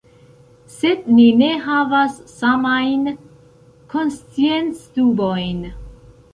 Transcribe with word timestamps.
Sed 0.75 1.03
ni 1.17 1.25
ne 1.41 1.49
havas 1.65 2.17
samajn 2.37 3.07
konsciencdubojn. 3.95 5.65